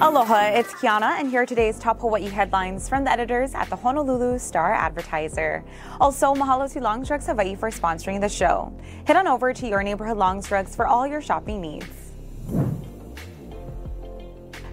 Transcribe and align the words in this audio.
Aloha, 0.00 0.50
it's 0.52 0.72
Kiana, 0.74 1.18
and 1.18 1.30
here 1.30 1.42
are 1.42 1.46
today's 1.46 1.78
top 1.78 2.00
Hawaii 2.00 2.28
headlines 2.28 2.88
from 2.88 3.04
the 3.04 3.10
editors 3.10 3.54
at 3.54 3.70
the 3.70 3.76
Honolulu 3.76 4.38
Star 4.38 4.72
Advertiser. 4.72 5.64
Also, 6.00 6.34
mahalo 6.34 6.70
to 6.72 6.80
Longs 6.80 7.08
Drugs 7.08 7.26
Hawaii 7.26 7.54
for 7.54 7.70
sponsoring 7.70 8.20
the 8.20 8.28
show. 8.28 8.72
Head 9.06 9.16
on 9.16 9.26
over 9.26 9.52
to 9.52 9.66
your 9.66 9.82
neighborhood 9.82 10.16
Longs 10.16 10.48
Drugs 10.48 10.76
for 10.76 10.86
all 10.86 11.06
your 11.06 11.20
shopping 11.20 11.60
needs. 11.60 12.03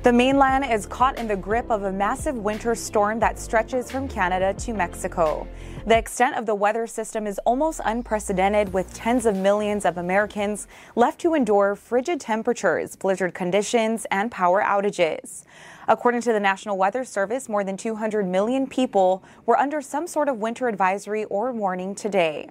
The 0.03 0.11
mainland 0.11 0.65
is 0.65 0.87
caught 0.87 1.19
in 1.19 1.27
the 1.27 1.35
grip 1.35 1.69
of 1.69 1.83
a 1.83 1.91
massive 1.91 2.35
winter 2.35 2.73
storm 2.73 3.19
that 3.19 3.37
stretches 3.37 3.91
from 3.91 4.07
Canada 4.07 4.51
to 4.51 4.73
Mexico. 4.73 5.47
The 5.85 5.95
extent 5.95 6.37
of 6.37 6.47
the 6.47 6.55
weather 6.55 6.87
system 6.87 7.27
is 7.27 7.37
almost 7.45 7.81
unprecedented, 7.85 8.73
with 8.73 8.91
tens 8.95 9.27
of 9.27 9.35
millions 9.35 9.85
of 9.85 9.99
Americans 9.99 10.67
left 10.95 11.21
to 11.21 11.35
endure 11.35 11.75
frigid 11.75 12.19
temperatures, 12.19 12.95
blizzard 12.95 13.35
conditions, 13.35 14.07
and 14.09 14.31
power 14.31 14.63
outages. 14.63 15.43
According 15.87 16.21
to 16.21 16.33
the 16.33 16.39
National 16.39 16.79
Weather 16.79 17.03
Service, 17.03 17.47
more 17.47 17.63
than 17.63 17.77
200 17.77 18.25
million 18.25 18.65
people 18.65 19.23
were 19.45 19.59
under 19.59 19.81
some 19.81 20.07
sort 20.07 20.29
of 20.29 20.37
winter 20.37 20.67
advisory 20.67 21.25
or 21.25 21.51
warning 21.51 21.93
today. 21.93 22.49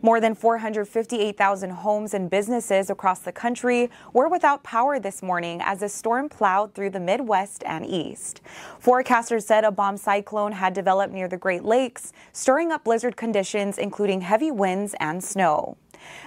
More 0.00 0.20
than 0.20 0.36
458,000 0.36 1.70
homes 1.70 2.14
and 2.14 2.30
businesses 2.30 2.88
across 2.88 3.20
the 3.20 3.32
country 3.32 3.90
were 4.12 4.28
without 4.28 4.62
power 4.62 5.00
this 5.00 5.22
morning 5.22 5.60
as 5.62 5.80
the 5.80 5.88
storm 5.88 6.28
plowed 6.28 6.72
through 6.74 6.90
the 6.90 7.00
Midwest 7.00 7.64
and 7.66 7.84
East. 7.84 8.40
Forecasters 8.80 9.42
said 9.42 9.64
a 9.64 9.72
bomb 9.72 9.96
cyclone 9.96 10.52
had 10.52 10.72
developed 10.72 11.12
near 11.12 11.26
the 11.26 11.36
Great 11.36 11.64
Lakes, 11.64 12.12
stirring 12.32 12.70
up 12.70 12.84
blizzard 12.84 13.16
conditions, 13.16 13.76
including 13.76 14.20
heavy 14.20 14.52
winds 14.52 14.94
and 15.00 15.22
snow. 15.24 15.76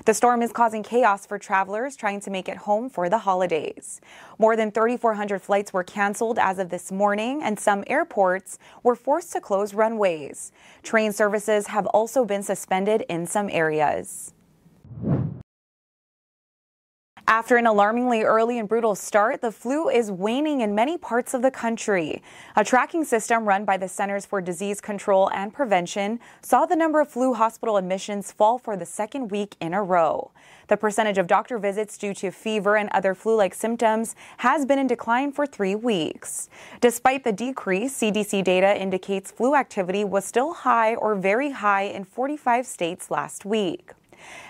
The 0.05 0.13
storm 0.13 0.41
is 0.41 0.51
causing 0.51 0.83
chaos 0.83 1.25
for 1.25 1.37
travelers 1.37 1.95
trying 1.95 2.19
to 2.21 2.29
make 2.29 2.49
it 2.49 2.57
home 2.57 2.89
for 2.89 3.09
the 3.09 3.19
holidays. 3.19 4.01
More 4.37 4.55
than 4.55 4.71
3,400 4.71 5.41
flights 5.41 5.73
were 5.73 5.83
canceled 5.83 6.39
as 6.39 6.59
of 6.59 6.69
this 6.69 6.91
morning, 6.91 7.41
and 7.43 7.59
some 7.59 7.83
airports 7.87 8.59
were 8.83 8.95
forced 8.95 9.31
to 9.33 9.41
close 9.41 9.73
runways. 9.73 10.51
Train 10.83 11.11
services 11.11 11.67
have 11.67 11.85
also 11.87 12.25
been 12.25 12.43
suspended 12.43 13.05
in 13.09 13.25
some 13.25 13.49
areas. 13.49 14.33
After 17.27 17.55
an 17.55 17.67
alarmingly 17.67 18.23
early 18.23 18.57
and 18.57 18.67
brutal 18.67 18.95
start, 18.95 19.41
the 19.41 19.51
flu 19.51 19.89
is 19.89 20.11
waning 20.11 20.61
in 20.61 20.73
many 20.73 20.97
parts 20.97 21.33
of 21.33 21.41
the 21.41 21.51
country. 21.51 22.21
A 22.55 22.63
tracking 22.63 23.05
system 23.05 23.45
run 23.45 23.63
by 23.63 23.77
the 23.77 23.87
Centers 23.87 24.25
for 24.25 24.41
Disease 24.41 24.81
Control 24.81 25.29
and 25.31 25.53
Prevention 25.53 26.19
saw 26.41 26.65
the 26.65 26.75
number 26.75 26.99
of 26.99 27.09
flu 27.09 27.33
hospital 27.33 27.77
admissions 27.77 28.31
fall 28.31 28.57
for 28.57 28.75
the 28.75 28.85
second 28.85 29.29
week 29.29 29.55
in 29.61 29.73
a 29.73 29.83
row. 29.83 30.31
The 30.67 30.77
percentage 30.77 31.17
of 31.17 31.27
doctor 31.27 31.57
visits 31.59 31.97
due 31.97 32.13
to 32.15 32.31
fever 32.31 32.75
and 32.75 32.89
other 32.91 33.13
flu 33.13 33.35
like 33.35 33.53
symptoms 33.53 34.15
has 34.37 34.65
been 34.65 34.79
in 34.79 34.87
decline 34.87 35.31
for 35.31 35.45
three 35.45 35.75
weeks. 35.75 36.49
Despite 36.79 37.23
the 37.23 37.31
decrease, 37.31 37.97
CDC 37.99 38.43
data 38.43 38.81
indicates 38.81 39.31
flu 39.31 39.55
activity 39.55 40.03
was 40.03 40.25
still 40.25 40.53
high 40.53 40.95
or 40.95 41.15
very 41.15 41.51
high 41.51 41.83
in 41.83 42.03
45 42.03 42.65
states 42.65 43.11
last 43.11 43.45
week. 43.45 43.91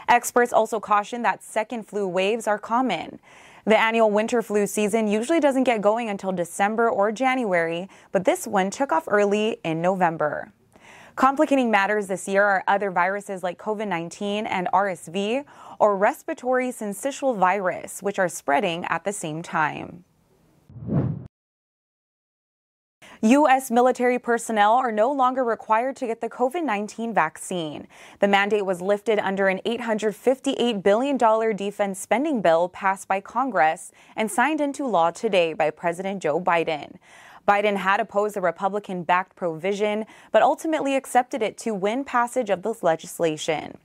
Experts 0.07 0.53
also 0.53 0.79
caution 0.79 1.21
that 1.21 1.43
second 1.43 1.87
flu 1.87 2.07
waves 2.07 2.47
are 2.47 2.57
common. 2.57 3.19
The 3.65 3.79
annual 3.79 4.09
winter 4.09 4.41
flu 4.41 4.65
season 4.65 5.07
usually 5.07 5.39
doesn't 5.39 5.65
get 5.65 5.81
going 5.81 6.09
until 6.09 6.31
December 6.31 6.89
or 6.89 7.11
January, 7.11 7.87
but 8.11 8.25
this 8.25 8.47
one 8.47 8.71
took 8.71 8.91
off 8.91 9.05
early 9.07 9.57
in 9.63 9.81
November. 9.81 10.51
Complicating 11.15 11.69
matters 11.69 12.07
this 12.07 12.27
year 12.27 12.43
are 12.43 12.63
other 12.67 12.89
viruses 12.89 13.43
like 13.43 13.59
COVID 13.59 13.87
19 13.87 14.47
and 14.47 14.67
RSV 14.73 15.45
or 15.79 15.95
respiratory 15.95 16.69
syncytial 16.69 17.37
virus, 17.37 18.01
which 18.01 18.17
are 18.17 18.29
spreading 18.29 18.85
at 18.85 19.03
the 19.03 19.13
same 19.13 19.41
time. 19.41 20.03
U.S. 23.23 23.69
military 23.69 24.17
personnel 24.17 24.73
are 24.73 24.91
no 24.91 25.11
longer 25.11 25.43
required 25.43 25.95
to 25.97 26.07
get 26.07 26.21
the 26.21 26.29
COVID 26.29 26.63
19 26.63 27.13
vaccine. 27.13 27.87
The 28.19 28.27
mandate 28.27 28.65
was 28.65 28.81
lifted 28.81 29.19
under 29.19 29.47
an 29.47 29.61
$858 29.63 30.81
billion 30.81 31.17
defense 31.55 31.99
spending 31.99 32.41
bill 32.41 32.67
passed 32.67 33.07
by 33.07 33.21
Congress 33.21 33.91
and 34.15 34.31
signed 34.31 34.59
into 34.59 34.87
law 34.87 35.11
today 35.11 35.53
by 35.53 35.69
President 35.69 36.23
Joe 36.23 36.41
Biden. 36.41 36.95
Biden 37.47 37.75
had 37.75 37.99
opposed 37.99 38.35
the 38.35 38.41
Republican 38.41 39.03
backed 39.03 39.35
provision, 39.35 40.07
but 40.31 40.41
ultimately 40.41 40.95
accepted 40.95 41.43
it 41.43 41.59
to 41.59 41.75
win 41.75 42.03
passage 42.03 42.49
of 42.49 42.63
this 42.63 42.81
legislation. 42.81 43.77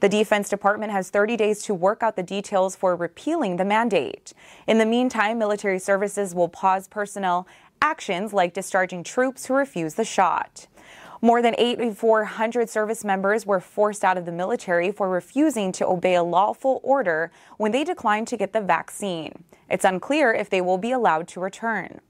The 0.00 0.08
Defense 0.08 0.48
Department 0.48 0.92
has 0.92 1.10
30 1.10 1.36
days 1.36 1.62
to 1.64 1.74
work 1.74 2.02
out 2.02 2.16
the 2.16 2.22
details 2.22 2.74
for 2.74 2.96
repealing 2.96 3.56
the 3.56 3.64
mandate. 3.64 4.32
In 4.66 4.78
the 4.78 4.86
meantime, 4.86 5.38
military 5.38 5.78
services 5.78 6.34
will 6.34 6.48
pause 6.48 6.88
personnel 6.88 7.46
actions 7.80 8.32
like 8.32 8.54
discharging 8.54 9.02
troops 9.02 9.46
who 9.46 9.54
refuse 9.54 9.94
the 9.94 10.04
shot. 10.04 10.66
More 11.22 11.42
than 11.42 11.54
8,400 11.58 12.70
service 12.70 13.04
members 13.04 13.44
were 13.44 13.60
forced 13.60 14.04
out 14.04 14.16
of 14.16 14.24
the 14.24 14.32
military 14.32 14.90
for 14.90 15.06
refusing 15.06 15.70
to 15.72 15.86
obey 15.86 16.14
a 16.14 16.22
lawful 16.22 16.80
order 16.82 17.30
when 17.58 17.72
they 17.72 17.84
declined 17.84 18.26
to 18.28 18.38
get 18.38 18.54
the 18.54 18.60
vaccine. 18.62 19.44
It's 19.68 19.84
unclear 19.84 20.32
if 20.32 20.48
they 20.48 20.62
will 20.62 20.78
be 20.78 20.92
allowed 20.92 21.28
to 21.28 21.40
return. 21.40 22.00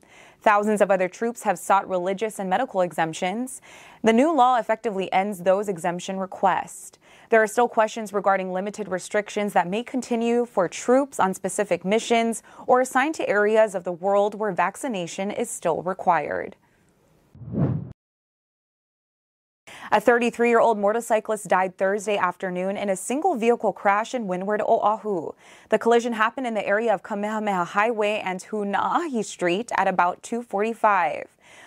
Thousands 0.43 0.81
of 0.81 0.93
other 0.93 1.09
troops 1.09 1.43
have 1.43 1.59
sought 1.59 1.89
religious 1.89 2.39
and 2.39 2.49
medical 2.49 2.83
exemptions. 2.83 3.61
The 4.05 4.13
new 4.13 4.33
law 4.33 4.59
effectively 4.59 5.13
ends 5.13 5.41
those 5.41 5.69
exemption 5.69 6.21
requests. 6.21 6.97
There 7.31 7.43
are 7.43 7.49
still 7.49 7.69
questions 7.69 8.13
regarding 8.13 8.53
limited 8.53 8.87
restrictions 8.87 9.55
that 9.55 9.69
may 9.69 9.83
continue 9.83 10.47
for 10.47 10.69
troops 10.69 11.19
on 11.19 11.35
specific 11.35 11.85
missions 11.85 12.45
or 12.69 12.81
assigned 12.81 13.17
to 13.17 13.29
areas 13.29 13.75
of 13.75 13.83
the 13.83 13.93
world 13.93 14.37
where 14.37 14.53
vaccination 14.53 15.33
is 15.33 15.51
still 15.51 15.83
required. 15.83 16.55
A 19.93 20.01
33 20.01 20.49
year 20.49 20.61
old 20.61 20.79
motorcyclist 20.79 21.49
died 21.49 21.77
Thursday 21.77 22.17
afternoon 22.17 22.77
in 22.77 22.89
a 22.91 22.95
single 22.95 23.35
vehicle 23.35 23.73
crash 23.73 24.15
in 24.15 24.29
Windward, 24.29 24.63
Oahu. 24.63 25.33
The 25.71 25.81
collision 25.81 26.13
happened 26.13 26.47
in 26.47 26.55
the 26.55 26.65
area 26.65 26.95
of 26.95 27.03
Kamehameha 27.03 27.65
Highway 27.65 28.23
and 28.25 28.39
Hunaahi 28.39 29.25
Street 29.25 29.73
at 29.77 29.89
about 29.89 30.23
245. 30.23 31.27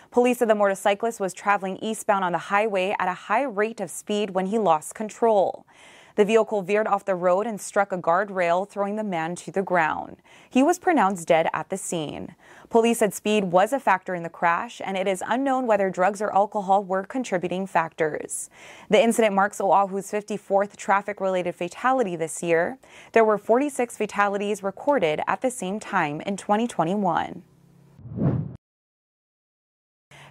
Police 0.10 0.38
said 0.38 0.48
the 0.48 0.56
motorcyclist 0.56 1.20
was 1.20 1.34
traveling 1.34 1.76
eastbound 1.82 2.24
on 2.24 2.32
the 2.32 2.38
highway 2.38 2.96
at 2.98 3.10
a 3.10 3.14
high 3.14 3.44
rate 3.44 3.82
of 3.82 3.92
speed 3.92 4.30
when 4.30 4.46
he 4.46 4.58
lost 4.58 4.96
control. 4.96 5.66
The 6.16 6.26
vehicle 6.26 6.62
veered 6.62 6.88
off 6.88 7.06
the 7.06 7.16
road 7.16 7.48
and 7.48 7.60
struck 7.60 7.92
a 7.92 7.98
guardrail, 7.98 8.70
throwing 8.70 8.96
the 8.96 9.04
man 9.04 9.36
to 9.38 9.52
the 9.52 9.62
ground. 9.64 10.18
He 10.50 10.62
was 10.62 10.78
pronounced 10.78 11.28
dead 11.28 11.50
at 11.54 11.70
the 11.70 11.78
scene. 11.78 12.36
Police 12.70 13.00
said 13.00 13.14
speed 13.14 13.46
was 13.46 13.74
a 13.74 13.80
factor 13.80 14.14
in 14.14 14.24
the 14.24 14.30
crash, 14.30 14.82
and 14.84 14.96
it 14.96 15.08
is 15.08 15.24
unknown 15.28 15.66
whether 15.66 15.90
drugs 15.90 16.22
or 16.22 16.34
alcohol 16.34 16.84
were 16.84 17.04
contributing 17.04 17.66
factors. 17.66 18.50
The 18.90 19.02
incident 19.02 19.34
marks 19.34 19.60
Oahu's 19.60 20.12
54th 20.12 20.76
traffic 20.76 21.20
related 21.20 21.56
fatality 21.56 22.16
this 22.16 22.44
year. 22.44 22.78
There 23.14 23.26
were 23.26 23.38
46 23.38 23.98
fatalities 23.98 24.64
recorded 24.64 25.22
at 25.28 25.42
the 25.42 25.52
same 25.52 25.80
time 25.80 26.22
in 26.22 26.38
2021. 26.38 27.44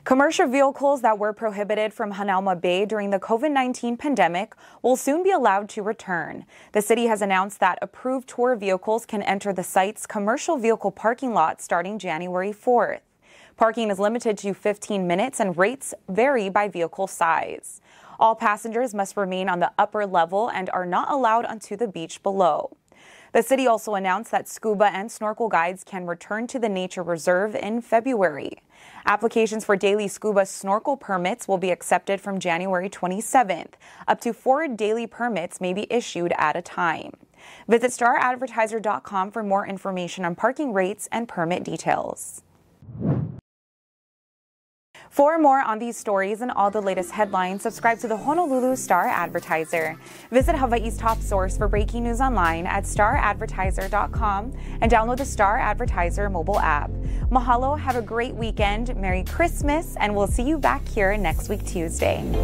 Commercial 0.05 0.49
vehicles 0.49 1.01
that 1.03 1.17
were 1.17 1.33
prohibited 1.33 1.95
from 1.95 2.15
Hanauma 2.15 2.61
Bay 2.61 2.85
during 2.85 3.11
the 3.11 3.21
COVID 3.21 3.53
19 3.53 3.97
pandemic 3.97 4.57
will 4.83 4.97
soon 4.97 5.23
be 5.23 5.31
allowed 5.31 5.69
to 5.69 5.83
return. 5.83 6.45
The 6.73 6.83
city 6.83 7.07
has 7.07 7.23
announced 7.23 7.61
that 7.61 7.79
approved 7.81 8.29
tour 8.29 8.57
vehicles 8.57 9.07
can 9.07 9.23
enter 9.23 9.53
the 9.53 9.63
site's 9.63 10.05
commercial 10.05 10.57
vehicle 10.57 10.91
parking 10.91 11.33
lot 11.33 11.63
starting 11.63 12.01
January 12.01 12.53
4th. 12.53 12.99
Parking 13.57 13.91
is 13.93 14.01
limited 14.01 14.37
to 14.39 14.55
15 14.55 15.07
minutes 15.07 15.39
and 15.39 15.57
rates 15.57 15.95
vary 16.09 16.49
by 16.49 16.67
vehicle 16.67 17.07
size. 17.07 17.81
All 18.19 18.35
passengers 18.35 18.93
must 18.93 19.17
remain 19.17 19.49
on 19.49 19.61
the 19.61 19.71
upper 19.79 20.05
level 20.05 20.49
and 20.49 20.69
are 20.71 20.87
not 20.87 21.13
allowed 21.13 21.45
onto 21.45 21.77
the 21.77 21.87
beach 21.87 22.25
below. 22.25 22.77
The 23.33 23.43
city 23.43 23.67
also 23.67 23.95
announced 23.95 24.31
that 24.31 24.47
scuba 24.47 24.91
and 24.93 25.11
snorkel 25.11 25.49
guides 25.49 25.85
can 25.85 26.07
return 26.07 26.47
to 26.49 26.59
the 26.59 26.69
nature 26.69 27.03
reserve 27.03 27.55
in 27.55 27.81
February. 27.81 28.59
Applications 29.07 29.65
for 29.65 29.75
daily 29.75 30.07
scuba 30.07 30.45
snorkel 30.45 30.99
permits 30.99 31.49
will 31.49 31.57
be 31.57 31.71
accepted 31.71 32.21
from 32.21 32.39
January 32.39 32.91
27th. 32.91 33.73
Up 34.07 34.21
to 34.21 34.35
four 34.35 34.69
daily 34.69 35.07
permits 35.07 35.63
may 35.63 35.73
be 35.73 35.87
issued 35.91 36.35
at 36.37 36.57
a 36.57 36.63
time. 36.63 37.13
Visit 37.67 37.91
staradvertiser.com 37.93 39.31
for 39.31 39.43
more 39.43 39.67
information 39.67 40.27
on 40.27 40.35
parking 40.35 40.75
rates 40.75 41.09
and 41.11 41.27
permit 41.27 41.65
details. 41.65 42.43
For 45.13 45.39
more 45.39 45.61
on 45.61 45.79
these 45.79 45.99
stories 45.99 46.41
and 46.41 46.51
all 46.51 46.71
the 46.71 46.81
latest 46.81 47.11
headlines, 47.11 47.61
subscribe 47.61 47.99
to 47.99 48.09
the 48.09 48.17
Honolulu 48.17 48.77
Star 48.77 49.07
Advertiser. 49.07 49.95
Visit 50.31 50.57
Hawaii's 50.57 50.97
top 50.97 51.21
source 51.21 51.59
for 51.59 51.69
breaking 51.69 52.05
news 52.05 52.23
online 52.23 52.67
at 52.67 52.85
staradvertiser.com 52.85 54.55
and 54.81 54.91
download 54.91 55.19
the 55.19 55.27
Star 55.27 55.59
Advertiser 55.59 56.31
mobile 56.31 56.59
app. 56.59 56.91
Mahalo, 57.31 57.79
have 57.79 57.97
a 57.97 58.01
great 58.01 58.35
weekend, 58.35 58.97
Merry 58.97 59.25
Christmas, 59.25 59.97
and 60.01 60.17
we'll 60.17 60.27
see 60.27 60.45
you 60.45 60.57
back 60.57 60.89
here 60.89 61.15
next 61.19 61.51
week, 61.51 61.63
Tuesday. 61.67 62.25